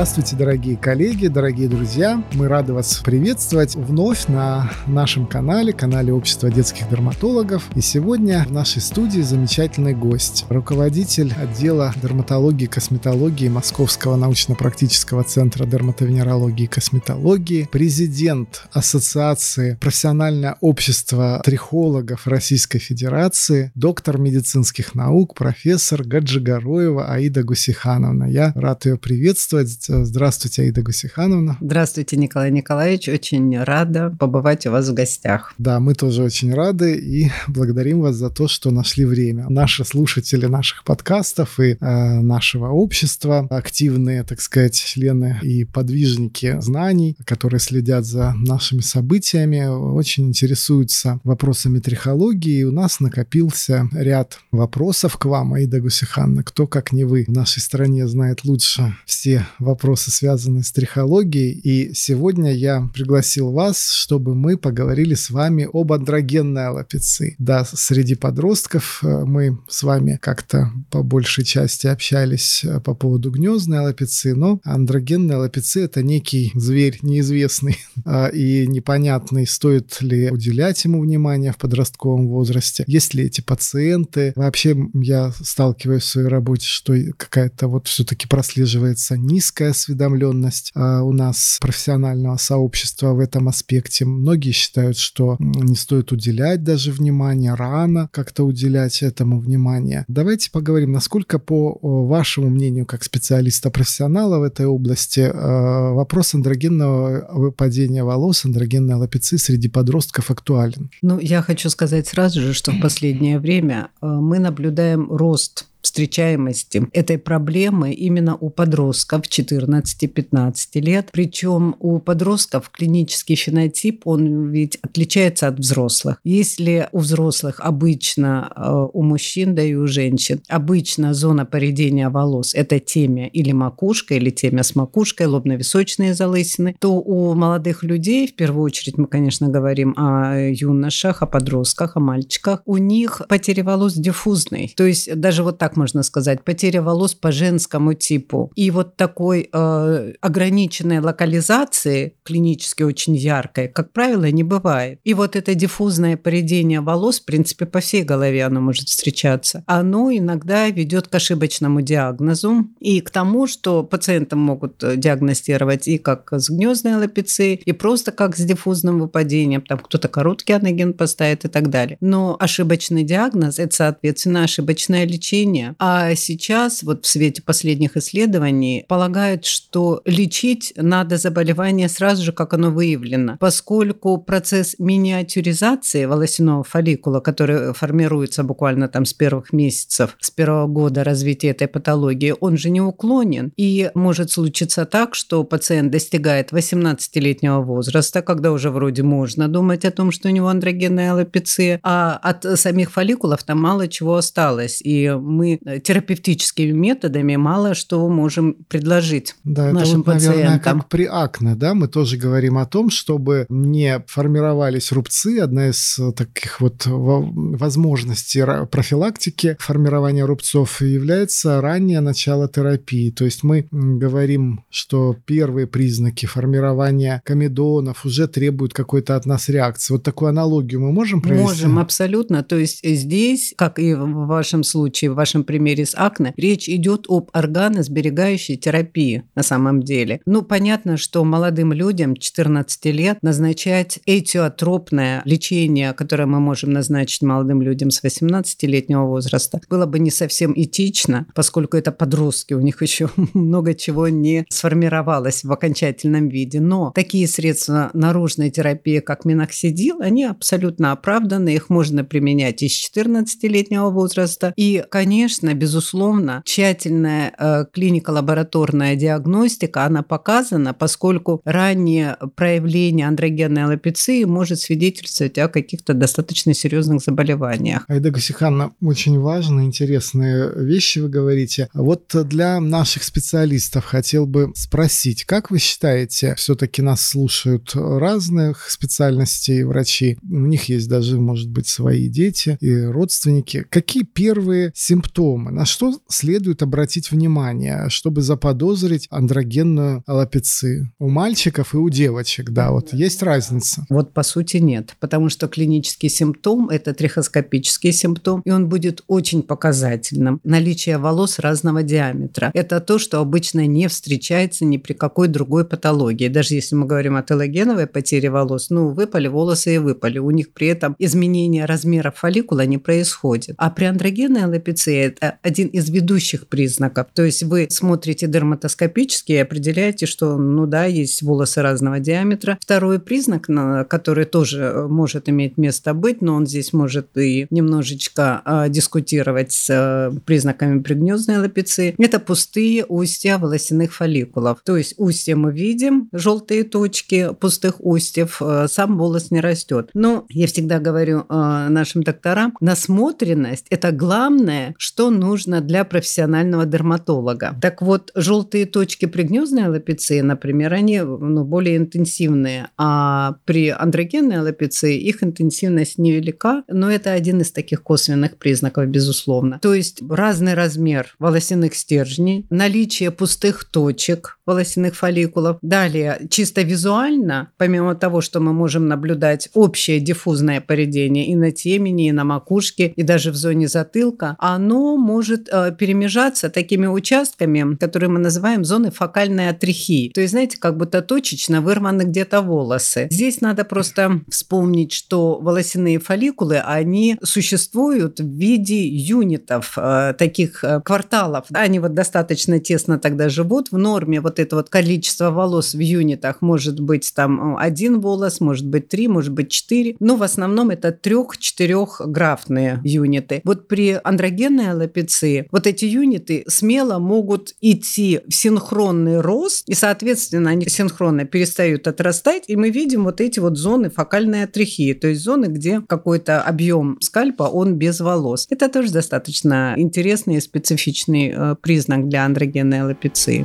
Здравствуйте, 0.00 0.34
дорогие 0.34 0.76
коллеги, 0.78 1.26
дорогие 1.26 1.68
друзья. 1.68 2.24
Мы 2.32 2.48
рады 2.48 2.72
вас 2.72 3.02
приветствовать 3.04 3.74
вновь 3.74 4.28
на 4.28 4.72
нашем 4.86 5.26
канале, 5.26 5.74
канале 5.74 6.10
Общества 6.10 6.50
детских 6.50 6.88
дерматологов. 6.88 7.68
И 7.76 7.82
сегодня 7.82 8.46
в 8.48 8.50
нашей 8.50 8.80
студии 8.80 9.20
замечательный 9.20 9.92
гость, 9.92 10.46
руководитель 10.48 11.34
отдела 11.34 11.92
дерматологии 12.00 12.64
и 12.64 12.66
косметологии 12.66 13.50
Московского 13.50 14.16
научно-практического 14.16 15.22
центра 15.22 15.66
дерматовенерологии 15.66 16.64
и 16.64 16.66
косметологии, 16.66 17.68
президент 17.70 18.68
Ассоциации 18.72 19.76
профессиональное 19.82 20.56
общество 20.62 21.42
трихологов 21.44 22.26
Российской 22.26 22.78
Федерации, 22.78 23.70
доктор 23.74 24.16
медицинских 24.16 24.94
наук, 24.94 25.34
профессор 25.34 26.04
Гаджигароева 26.04 27.12
Аида 27.12 27.42
Гусихановна. 27.42 28.24
Я 28.24 28.54
рад 28.56 28.86
ее 28.86 28.96
приветствовать. 28.96 29.89
Здравствуйте, 29.90 30.62
Аида 30.62 30.82
Гусихановна. 30.82 31.56
Здравствуйте, 31.60 32.16
Николай 32.16 32.50
Николаевич. 32.52 33.08
Очень 33.08 33.58
рада 33.58 34.14
побывать 34.18 34.66
у 34.66 34.70
вас 34.70 34.88
в 34.88 34.94
гостях. 34.94 35.52
Да, 35.58 35.80
мы 35.80 35.94
тоже 35.94 36.22
очень 36.22 36.54
рады 36.54 36.96
и 36.96 37.30
благодарим 37.48 38.00
вас 38.00 38.14
за 38.14 38.30
то, 38.30 38.46
что 38.46 38.70
нашли 38.70 39.04
время. 39.04 39.48
Наши 39.48 39.84
слушатели 39.84 40.46
наших 40.46 40.84
подкастов 40.84 41.58
и 41.58 41.76
э, 41.80 42.20
нашего 42.20 42.68
общества, 42.68 43.46
активные, 43.50 44.22
так 44.22 44.40
сказать, 44.40 44.74
члены 44.74 45.40
и 45.42 45.64
подвижники 45.64 46.56
знаний, 46.60 47.16
которые 47.24 47.60
следят 47.60 48.04
за 48.04 48.34
нашими 48.34 48.80
событиями, 48.80 49.66
очень 49.66 50.28
интересуются 50.28 51.20
вопросами 51.24 51.80
трихологии. 51.80 52.60
И 52.60 52.64
у 52.64 52.72
нас 52.72 53.00
накопился 53.00 53.88
ряд 53.92 54.38
вопросов 54.52 55.16
к 55.16 55.24
вам, 55.24 55.54
Аида 55.54 55.80
Гусихановна. 55.80 56.44
Кто, 56.44 56.66
как 56.66 56.92
не 56.92 57.04
вы, 57.04 57.24
в 57.26 57.32
нашей 57.32 57.60
стране 57.60 58.06
знает 58.06 58.44
лучше 58.44 58.94
все 59.04 59.46
вопросы, 59.58 59.79
связанные 60.10 60.62
с 60.62 60.72
трихологией. 60.72 61.52
И 61.52 61.94
сегодня 61.94 62.52
я 62.52 62.88
пригласил 62.94 63.52
вас, 63.52 63.90
чтобы 63.90 64.34
мы 64.34 64.56
поговорили 64.56 65.14
с 65.14 65.30
вами 65.30 65.68
об 65.72 65.92
андрогенной 65.92 66.66
аллопеции. 66.66 67.34
Да, 67.38 67.64
среди 67.64 68.14
подростков 68.14 69.00
э, 69.02 69.24
мы 69.24 69.58
с 69.68 69.82
вами 69.82 70.18
как-то 70.20 70.70
по 70.90 71.02
большей 71.02 71.44
части 71.44 71.86
общались 71.86 72.64
э, 72.64 72.80
по 72.80 72.94
поводу 72.94 73.30
гнездной 73.30 73.80
аллопеции, 73.80 74.32
но 74.32 74.60
андрогенная 74.64 75.36
аллопеция– 75.36 75.84
это 75.84 76.02
некий 76.02 76.52
зверь 76.54 76.98
неизвестный 77.02 77.78
а, 78.04 78.28
и 78.28 78.66
непонятный, 78.66 79.46
стоит 79.46 80.00
ли 80.00 80.30
уделять 80.30 80.84
ему 80.84 81.00
внимание 81.00 81.52
в 81.52 81.56
подростковом 81.56 82.28
возрасте, 82.28 82.84
есть 82.86 83.14
ли 83.14 83.24
эти 83.24 83.40
пациенты. 83.40 84.32
Вообще 84.36 84.76
я 84.94 85.32
сталкиваюсь 85.42 86.02
в 86.02 86.06
своей 86.06 86.28
работе, 86.28 86.66
что 86.66 86.94
какая-то 87.16 87.68
вот 87.68 87.88
все-таки 87.88 88.26
прослеживается 88.26 89.16
низкая 89.16 89.69
осведомленность 89.70 90.70
а 90.74 91.02
у 91.02 91.12
нас 91.12 91.58
профессионального 91.60 92.36
сообщества 92.36 93.12
в 93.12 93.20
этом 93.20 93.48
аспекте. 93.48 94.04
Многие 94.04 94.52
считают, 94.52 94.96
что 94.96 95.36
не 95.38 95.76
стоит 95.76 96.12
уделять 96.12 96.62
даже 96.62 96.92
внимание, 96.92 97.54
рано 97.54 98.08
как-то 98.12 98.44
уделять 98.44 99.02
этому 99.02 99.40
внимание. 99.40 100.04
Давайте 100.08 100.50
поговорим, 100.50 100.92
насколько 100.92 101.38
по 101.38 101.78
вашему 101.82 102.50
мнению, 102.50 102.86
как 102.86 103.04
специалиста-профессионала 103.04 104.38
в 104.38 104.42
этой 104.42 104.66
области, 104.66 105.30
а, 105.32 105.92
вопрос 105.92 106.34
андрогенного 106.34 107.28
выпадения 107.32 108.04
волос, 108.04 108.44
андрогенной 108.44 108.94
аллопеции 108.94 109.36
среди 109.36 109.68
подростков 109.68 110.30
актуален? 110.30 110.90
Ну, 111.02 111.18
я 111.18 111.42
хочу 111.42 111.70
сказать 111.70 112.08
сразу 112.08 112.40
же, 112.40 112.54
что 112.54 112.72
в 112.72 112.80
последнее 112.80 113.38
время 113.38 113.88
а, 114.00 114.20
мы 114.20 114.38
наблюдаем 114.38 115.10
рост 115.10 115.66
встречаемости 115.82 116.86
этой 116.92 117.18
проблемы 117.18 117.92
именно 117.92 118.36
у 118.36 118.50
подростков 118.50 119.22
14-15 119.22 120.54
лет. 120.74 121.08
Причем 121.12 121.76
у 121.78 121.98
подростков 121.98 122.70
клинический 122.70 123.36
фенотип, 123.36 124.06
он 124.06 124.50
ведь 124.50 124.78
отличается 124.82 125.48
от 125.48 125.58
взрослых. 125.58 126.18
Если 126.24 126.88
у 126.92 126.98
взрослых 126.98 127.60
обычно, 127.60 128.52
э, 128.54 128.88
у 128.92 129.02
мужчин, 129.02 129.54
да 129.54 129.62
и 129.62 129.74
у 129.74 129.86
женщин, 129.86 130.40
обычно 130.48 131.14
зона 131.14 131.46
поредения 131.46 132.08
волос– 132.08 132.54
это 132.54 132.78
темя 132.78 133.28
или 133.28 133.52
макушка, 133.52 134.14
или 134.14 134.30
темя 134.30 134.62
с 134.62 134.74
макушкой, 134.74 135.26
лобно-височные 135.26 136.14
залысины, 136.14 136.76
то 136.78 136.94
у 136.94 137.34
молодых 137.34 137.82
людей, 137.82 138.26
в 138.26 138.34
первую 138.34 138.64
очередь 138.64 138.98
мы, 138.98 139.06
конечно, 139.06 139.48
говорим 139.48 139.94
о 139.96 140.36
юношах, 140.38 141.22
о 141.22 141.26
подростках, 141.26 141.96
о 141.96 142.00
мальчиках, 142.00 142.62
у 142.64 142.76
них 142.76 143.22
потеря 143.28 143.64
волос 143.64 143.94
диффузный. 143.94 144.72
То 144.76 144.84
есть 144.84 145.14
даже 145.16 145.42
вот 145.42 145.58
так 145.58 145.69
так 145.70 145.76
можно 145.76 146.02
сказать, 146.02 146.42
потеря 146.42 146.82
волос 146.82 147.14
по 147.14 147.30
женскому 147.30 147.94
типу. 147.94 148.50
И 148.56 148.72
вот 148.72 148.96
такой 148.96 149.48
э, 149.52 150.12
ограниченной 150.20 150.98
локализации, 150.98 152.14
клинически 152.24 152.82
очень 152.82 153.14
яркой, 153.14 153.68
как 153.68 153.92
правило, 153.92 154.28
не 154.32 154.42
бывает. 154.42 154.98
И 155.04 155.14
вот 155.14 155.36
это 155.36 155.54
диффузное 155.54 156.16
поредение 156.16 156.80
волос, 156.80 157.20
в 157.20 157.24
принципе, 157.24 157.66
по 157.66 157.78
всей 157.78 158.02
голове 158.02 158.44
оно 158.44 158.60
может 158.60 158.88
встречаться. 158.88 159.62
Оно 159.66 160.10
иногда 160.10 160.68
ведет 160.70 161.06
к 161.06 161.14
ошибочному 161.14 161.82
диагнозу 161.82 162.66
и 162.80 163.00
к 163.00 163.10
тому, 163.10 163.46
что 163.46 163.84
пациентам 163.84 164.40
могут 164.40 164.82
э, 164.82 164.96
диагностировать 164.96 165.86
и 165.86 165.98
как 165.98 166.32
с 166.32 166.50
гнездной 166.50 166.96
аллопецией, 166.96 167.62
и 167.64 167.70
просто 167.70 168.10
как 168.10 168.36
с 168.36 168.40
диффузным 168.40 168.98
выпадением. 168.98 169.62
Там 169.62 169.78
кто-то 169.78 170.08
короткий 170.08 170.54
анаген 170.54 170.94
поставит 170.94 171.44
и 171.44 171.48
так 171.48 171.70
далее. 171.70 171.96
Но 172.00 172.36
ошибочный 172.40 173.04
диагноз– 173.04 173.58
это, 173.60 173.76
соответственно, 173.76 174.42
ошибочное 174.42 175.06
лечение 175.06 175.59
лечения. 175.60 175.74
А 175.78 176.14
сейчас, 176.14 176.82
вот 176.82 177.04
в 177.04 177.08
свете 177.08 177.42
последних 177.42 177.96
исследований, 177.96 178.84
полагают, 178.88 179.44
что 179.44 180.02
лечить 180.04 180.72
надо 180.76 181.16
заболевание 181.16 181.88
сразу 181.88 182.24
же, 182.24 182.32
как 182.32 182.54
оно 182.54 182.70
выявлено, 182.70 183.36
поскольку 183.38 184.18
процесс 184.18 184.76
миниатюризации 184.78 186.04
волосяного 186.04 186.64
фолликула, 186.64 187.20
который 187.20 187.72
формируется 187.74 188.42
буквально 188.42 188.88
там 188.88 189.04
с 189.04 189.12
первых 189.12 189.52
месяцев, 189.52 190.16
с 190.20 190.30
первого 190.30 190.66
года 190.66 191.04
развития 191.04 191.48
этой 191.48 191.68
патологии, 191.68 192.34
он 192.40 192.56
же 192.56 192.70
не 192.70 192.80
уклонен. 192.80 193.52
И 193.56 193.90
может 193.94 194.30
случиться 194.30 194.84
так, 194.84 195.14
что 195.14 195.44
пациент 195.44 195.90
достигает 195.90 196.52
18-летнего 196.52 197.60
возраста, 197.60 198.22
когда 198.22 198.52
уже 198.52 198.70
вроде 198.70 199.02
можно 199.02 199.48
думать 199.48 199.84
о 199.84 199.90
том, 199.90 200.12
что 200.12 200.28
у 200.28 200.32
него 200.32 200.48
андрогенная 200.48 201.12
аллопеция, 201.12 201.80
а 201.82 202.18
от 202.22 202.58
самих 202.58 202.90
фолликулов 202.90 203.42
там 203.42 203.60
мало 203.60 203.88
чего 203.88 204.16
осталось. 204.16 204.80
И 204.82 205.10
мы 205.10 205.49
Э, 205.64 205.80
терапевтическими 205.80 206.72
методами 206.72 207.36
мало 207.36 207.74
что 207.74 208.08
можем 208.08 208.54
предложить 208.68 209.34
да, 209.44 209.72
нашим 209.72 210.00
это 210.00 210.10
вот, 210.10 210.14
пациентам. 210.14 210.36
Наверное, 210.36 210.58
как 210.58 210.88
при 210.88 211.04
акне, 211.04 211.54
да, 211.54 211.74
мы 211.74 211.88
тоже 211.88 212.16
говорим 212.16 212.58
о 212.58 212.66
том, 212.66 212.90
чтобы 212.90 213.46
не 213.48 214.02
формировались 214.06 214.92
рубцы. 214.92 215.38
Одна 215.40 215.68
из 215.68 215.98
э, 215.98 216.12
таких 216.12 216.60
вот 216.60 216.82
возможностей 216.86 218.44
профилактики 218.70 219.56
формирования 219.58 220.24
рубцов 220.24 220.82
является 220.82 221.60
раннее 221.60 222.00
начало 222.00 222.48
терапии. 222.48 223.10
То 223.10 223.24
есть 223.24 223.42
мы 223.42 223.66
говорим, 223.70 224.64
что 224.70 225.16
первые 225.24 225.66
признаки 225.66 226.26
формирования 226.26 227.22
комедонов 227.24 228.04
уже 228.04 228.28
требуют 228.28 228.74
какой-то 228.74 229.16
от 229.16 229.26
нас 229.26 229.48
реакции. 229.48 229.94
Вот 229.94 230.02
такую 230.02 230.28
аналогию 230.30 230.80
мы 230.80 230.92
можем 230.92 231.20
провести? 231.20 231.42
Можем, 231.42 231.78
абсолютно. 231.78 232.42
То 232.42 232.56
есть 232.56 232.84
здесь, 232.84 233.54
как 233.56 233.78
и 233.78 233.94
в 233.94 234.26
вашем 234.26 234.64
случае, 234.64 235.10
в 235.10 235.14
вашем 235.14 235.39
нашем 235.40 235.44
примере 235.44 235.86
с 235.86 235.94
акне, 235.96 236.32
речь 236.36 236.68
идет 236.68 237.06
об 237.08 237.30
органосберегающей 237.32 238.56
терапии 238.56 239.24
на 239.34 239.42
самом 239.42 239.82
деле. 239.82 240.20
Ну, 240.26 240.42
понятно, 240.42 240.96
что 240.96 241.24
молодым 241.24 241.72
людям 241.72 242.16
14 242.16 242.84
лет 242.86 243.18
назначать 243.22 244.00
этиотропное 244.06 245.22
лечение, 245.24 245.92
которое 245.92 246.26
мы 246.26 246.40
можем 246.40 246.72
назначить 246.72 247.22
молодым 247.22 247.62
людям 247.62 247.90
с 247.90 248.02
18-летнего 248.04 249.06
возраста, 249.06 249.60
было 249.70 249.86
бы 249.86 249.98
не 249.98 250.10
совсем 250.10 250.52
этично, 250.56 251.26
поскольку 251.34 251.76
это 251.76 251.92
подростки, 251.92 252.54
у 252.54 252.60
них 252.60 252.82
еще 252.82 253.08
много 253.34 253.74
чего 253.74 254.08
не 254.08 254.44
сформировалось 254.48 255.44
в 255.44 255.52
окончательном 255.52 256.28
виде. 256.28 256.60
Но 256.60 256.92
такие 256.94 257.26
средства 257.26 257.90
наружной 257.94 258.50
терапии, 258.50 259.00
как 259.00 259.24
миноксидил, 259.24 260.00
они 260.00 260.24
абсолютно 260.24 260.92
оправданы, 260.92 261.54
их 261.54 261.70
можно 261.70 262.04
применять 262.04 262.62
и 262.62 262.68
с 262.68 262.90
14-летнего 262.90 263.90
возраста. 263.90 264.52
И, 264.56 264.84
конечно, 264.90 265.29
конечно, 265.30 265.54
безусловно, 265.54 266.42
тщательная 266.44 267.32
э, 267.38 267.64
клиника-лабораторная 267.72 268.96
диагностика, 268.96 269.84
она 269.84 270.02
показана, 270.02 270.74
поскольку 270.74 271.40
раннее 271.44 272.16
проявление 272.34 273.06
андрогенной 273.06 273.62
аллопеции 273.62 274.24
может 274.24 274.58
свидетельствовать 274.58 275.38
о 275.38 275.48
каких-то 275.48 275.94
достаточно 275.94 276.52
серьезных 276.52 277.00
заболеваниях. 277.02 277.84
Айда 277.86 278.10
Гусиханна, 278.10 278.72
очень 278.82 279.20
важные, 279.20 279.66
интересные 279.66 280.50
вещи 280.56 280.98
вы 280.98 281.08
говорите. 281.08 281.68
Вот 281.74 282.12
для 282.26 282.58
наших 282.58 283.04
специалистов 283.04 283.84
хотел 283.84 284.26
бы 284.26 284.52
спросить, 284.56 285.24
как 285.24 285.52
вы 285.52 285.60
считаете, 285.60 286.34
все-таки 286.34 286.82
нас 286.82 287.06
слушают 287.06 287.70
разных 287.74 288.68
специальностей 288.68 289.62
врачи, 289.62 290.18
у 290.28 290.46
них 290.46 290.64
есть 290.64 290.88
даже, 290.88 291.20
может 291.20 291.50
быть, 291.50 291.68
свои 291.68 292.08
дети 292.08 292.58
и 292.60 292.82
родственники. 292.82 293.64
Какие 293.70 294.02
первые 294.02 294.72
симптомы 294.74 295.19
симптомы, 295.20 295.50
на 295.50 295.64
что 295.64 296.00
следует 296.08 296.62
обратить 296.62 297.10
внимание, 297.10 297.86
чтобы 297.88 298.22
заподозрить 298.22 299.06
андрогенную 299.10 300.02
аллопецию? 300.06 300.92
У 300.98 301.08
мальчиков 301.08 301.74
и 301.74 301.76
у 301.76 301.88
девочек, 301.90 302.50
да, 302.50 302.70
вот 302.70 302.92
есть 302.92 303.22
разница? 303.22 303.84
Вот 303.90 304.12
по 304.12 304.22
сути 304.22 304.58
нет, 304.58 304.96
потому 305.00 305.28
что 305.28 305.48
клинический 305.48 306.08
симптом– 306.08 306.68
это 306.70 306.94
трихоскопический 306.94 307.92
симптом, 307.92 308.40
и 308.44 308.50
он 308.50 308.68
будет 308.68 309.02
очень 309.08 309.42
показательным. 309.42 310.40
Наличие 310.44 310.98
волос 310.98 311.38
разного 311.38 311.82
диаметра– 311.82 312.50
это 312.54 312.80
то, 312.80 312.98
что 312.98 313.20
обычно 313.20 313.66
не 313.66 313.88
встречается 313.88 314.64
ни 314.64 314.78
при 314.78 314.94
какой 314.94 315.28
другой 315.28 315.64
патологии. 315.64 316.28
Даже 316.28 316.54
если 316.54 316.76
мы 316.76 316.86
говорим 316.86 317.16
о 317.16 317.22
телогеновой 317.22 317.86
потере 317.86 318.30
волос, 318.30 318.70
ну, 318.70 318.88
выпали 318.88 319.28
волосы 319.28 319.74
и 319.74 319.78
выпали. 319.78 320.18
У 320.18 320.30
них 320.30 320.52
при 320.52 320.68
этом 320.68 320.96
изменение 320.98 321.66
размера 321.66 322.10
фолликула 322.10 322.66
не 322.66 322.78
происходит. 322.78 323.54
А 323.58 323.70
при 323.70 323.84
андрогенной 323.84 324.44
аллопеции 324.44 324.99
это 325.00 325.38
один 325.42 325.68
из 325.68 325.88
ведущих 325.90 326.46
признаков. 326.46 327.08
То 327.14 327.24
есть 327.24 327.42
вы 327.42 327.66
смотрите 327.70 328.26
дерматоскопически 328.26 329.32
и 329.32 329.36
определяете, 329.36 330.06
что, 330.06 330.36
ну 330.36 330.66
да, 330.66 330.84
есть 330.84 331.22
волосы 331.22 331.62
разного 331.62 332.00
диаметра. 332.00 332.58
Второй 332.60 333.00
признак, 333.00 333.48
который 333.88 334.24
тоже 334.24 334.62
э, 334.62 334.86
может 334.86 335.28
иметь 335.28 335.56
место 335.56 335.94
быть, 335.94 336.22
но 336.22 336.34
он 336.34 336.46
здесь 336.46 336.72
может 336.72 337.16
и 337.16 337.46
немножечко 337.50 338.42
э, 338.44 338.68
дискутировать 338.68 339.52
с 339.52 339.70
э, 339.70 340.18
признаками 340.24 340.80
пригнездной 340.80 341.38
аллопеции, 341.38 341.94
это 341.98 342.18
пустые 342.18 342.84
устья 342.86 343.38
волосяных 343.38 343.94
фолликулов. 343.94 344.60
То 344.64 344.76
есть 344.76 344.94
устья 344.96 345.36
мы 345.36 345.52
видим, 345.52 346.08
желтые 346.12 346.64
точки 346.64 347.30
пустых 347.38 347.76
устьев, 347.78 348.40
сам 348.68 348.98
волос 348.98 349.30
не 349.30 349.40
растет. 349.40 349.90
Но 349.94 350.26
я 350.28 350.46
всегда 350.46 350.78
говорю 350.78 351.24
нашим 351.28 352.02
докторам, 352.02 352.56
насмотренность– 352.60 353.66
это 353.70 353.92
главное, 353.92 354.74
нужно 355.10 355.60
для 355.60 355.84
профессионального 355.84 356.66
дерматолога. 356.66 357.56
Так 357.60 357.82
вот, 357.82 358.10
желтые 358.14 358.66
точки 358.66 359.06
при 359.06 359.22
гнездной 359.22 359.66
аллопеции, 359.66 360.20
например, 360.20 360.74
они 360.74 361.00
ну, 361.00 361.44
более 361.44 361.76
интенсивные, 361.76 362.70
а 362.76 363.36
при 363.44 363.68
андрогенной 363.68 364.40
аллопеции 364.40 364.98
их 364.98 365.22
интенсивность 365.22 365.98
невелика, 365.98 366.64
но 366.68 366.90
это 366.90 367.12
один 367.12 367.40
из 367.40 367.52
таких 367.52 367.82
косвенных 367.82 368.36
признаков, 368.36 368.86
безусловно. 368.88 369.58
То 369.62 369.74
есть 369.74 370.02
разный 370.08 370.54
размер 370.54 371.14
волосяных 371.18 371.74
стержней, 371.74 372.46
наличие 372.50 373.10
пустых 373.10 373.64
точек 373.64 374.39
волосяных 374.50 374.96
фолликулов. 374.96 375.58
Далее, 375.62 376.26
чисто 376.28 376.62
визуально, 376.62 377.50
помимо 377.56 377.94
того, 377.94 378.20
что 378.20 378.40
мы 378.40 378.52
можем 378.52 378.88
наблюдать 378.88 379.48
общее 379.54 380.00
диффузное 380.00 380.60
поведение 380.60 381.26
и 381.26 381.36
на 381.36 381.52
темени, 381.52 382.08
и 382.08 382.12
на 382.12 382.24
макушке, 382.24 382.92
и 382.96 383.02
даже 383.02 383.30
в 383.30 383.36
зоне 383.36 383.68
затылка, 383.68 384.36
оно 384.38 384.96
может 384.96 385.48
э, 385.52 385.72
перемежаться 385.78 386.50
такими 386.50 386.86
участками, 386.86 387.76
которые 387.76 388.10
мы 388.10 388.18
называем 388.18 388.64
зоны 388.64 388.90
фокальной 388.90 389.50
атрихии. 389.50 390.10
То 390.10 390.20
есть, 390.20 390.32
знаете, 390.32 390.58
как 390.58 390.76
будто 390.76 391.00
точечно 391.00 391.60
вырваны 391.60 392.02
где-то 392.02 392.40
волосы. 392.40 393.06
Здесь 393.10 393.40
надо 393.40 393.64
просто 393.64 394.20
вспомнить, 394.28 394.92
что 394.92 395.38
волосяные 395.38 396.00
фолликулы, 396.00 396.58
они 396.58 397.16
существуют 397.22 398.18
в 398.18 398.26
виде 398.26 398.84
юнитов, 398.84 399.74
э, 399.76 400.14
таких 400.18 400.64
э, 400.64 400.80
кварталов. 400.80 401.46
Они 401.52 401.78
вот 401.78 401.94
достаточно 401.94 402.58
тесно 402.58 402.98
тогда 402.98 403.28
живут. 403.28 403.70
В 403.70 403.78
норме 403.78 404.20
вот 404.20 404.39
это 404.40 404.56
вот 404.56 404.68
количество 404.68 405.30
волос 405.30 405.74
в 405.74 405.78
юнитах 405.78 406.42
может 406.42 406.80
быть 406.80 407.12
там 407.14 407.56
один 407.56 408.00
волос, 408.00 408.40
может 408.40 408.66
быть 408.66 408.88
три, 408.88 409.08
может 409.08 409.32
быть 409.32 409.50
четыре. 409.50 409.96
Но 410.00 410.16
в 410.16 410.22
основном 410.22 410.70
это 410.70 410.92
трех-четырехграфные 410.92 412.80
юниты. 412.84 413.40
Вот 413.44 413.68
при 413.68 413.98
андрогенной 414.02 414.70
аллопеции 414.70 415.46
вот 415.50 415.66
эти 415.66 415.84
юниты 415.84 416.44
смело 416.48 416.98
могут 416.98 417.54
идти 417.60 418.20
в 418.28 418.34
синхронный 418.34 419.20
рост, 419.20 419.68
и, 419.68 419.74
соответственно, 419.74 420.50
они 420.50 420.66
синхронно 420.68 421.24
перестают 421.24 421.86
отрастать, 421.86 422.44
и 422.46 422.56
мы 422.56 422.70
видим 422.70 423.04
вот 423.04 423.20
эти 423.20 423.38
вот 423.38 423.56
зоны 423.56 423.90
фокальной 423.90 424.44
атрихии, 424.44 424.94
то 424.94 425.08
есть 425.08 425.22
зоны, 425.22 425.46
где 425.46 425.80
какой-то 425.80 426.42
объем 426.42 426.98
скальпа, 427.00 427.44
он 427.44 427.74
без 427.74 428.00
волос. 428.00 428.46
Это 428.50 428.68
тоже 428.68 428.92
достаточно 428.92 429.74
интересный 429.76 430.36
и 430.36 430.40
специфичный 430.40 431.32
э, 431.34 431.56
признак 431.60 432.08
для 432.08 432.24
андрогенной 432.24 432.82
аллопеции. 432.82 433.44